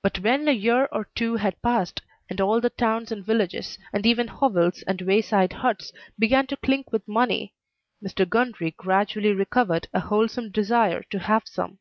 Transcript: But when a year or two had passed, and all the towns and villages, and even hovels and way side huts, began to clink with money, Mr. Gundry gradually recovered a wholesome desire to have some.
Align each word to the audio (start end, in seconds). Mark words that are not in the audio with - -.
But 0.00 0.20
when 0.20 0.48
a 0.48 0.52
year 0.52 0.86
or 0.86 1.10
two 1.14 1.36
had 1.36 1.60
passed, 1.60 2.00
and 2.30 2.40
all 2.40 2.62
the 2.62 2.70
towns 2.70 3.12
and 3.12 3.22
villages, 3.22 3.76
and 3.92 4.06
even 4.06 4.26
hovels 4.26 4.82
and 4.86 5.02
way 5.02 5.20
side 5.20 5.52
huts, 5.52 5.92
began 6.18 6.46
to 6.46 6.56
clink 6.56 6.90
with 6.92 7.06
money, 7.06 7.52
Mr. 8.02 8.26
Gundry 8.26 8.70
gradually 8.70 9.34
recovered 9.34 9.86
a 9.92 10.00
wholesome 10.00 10.50
desire 10.50 11.02
to 11.10 11.18
have 11.18 11.42
some. 11.44 11.78